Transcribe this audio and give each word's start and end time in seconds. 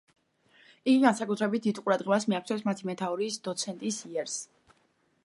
იგი 0.93 0.95
განსაკუთრებით 1.03 1.67
დიდ 1.67 1.81
ყურადღებას 1.83 2.27
მიაქცევს 2.31 2.65
მათი 2.71 2.89
მეთაურის, 2.91 3.39
დოცენტის 3.49 4.01
იერს. 4.15 4.39